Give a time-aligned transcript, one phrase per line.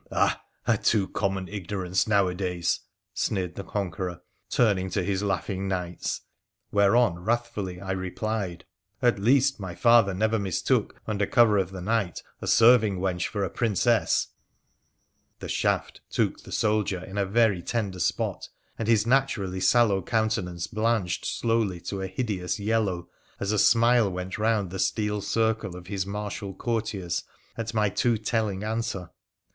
[0.11, 0.41] 'Ah!
[0.65, 2.79] a too common ignorance nowadays!'
[3.23, 6.21] sneered the Conqueror, turning to his laughing knights.
[6.71, 8.65] Whereon wrathfully I replied:'
[9.03, 13.43] At least, my father never mistook, under cover of the night, a serving wench for
[13.43, 14.29] a Princess!'
[15.39, 18.49] The shaft took the soldier in a very tender spot,
[18.79, 23.07] and his naturally sallow countenance blanched slowly to a hideous yellow
[23.39, 27.23] as a smile went round the steel circle of his martial courtiers
[27.55, 29.11] at my too telling answer.